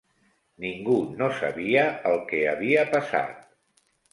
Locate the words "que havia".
2.33-2.89